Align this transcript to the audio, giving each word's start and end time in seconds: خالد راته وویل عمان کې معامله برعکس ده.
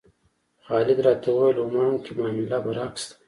خالد 0.65 0.97
راته 1.05 1.29
وویل 1.31 1.57
عمان 1.65 1.93
کې 2.03 2.11
معامله 2.17 2.57
برعکس 2.65 3.03
ده. 3.09 3.15